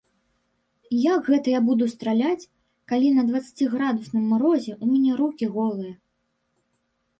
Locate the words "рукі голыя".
5.23-5.93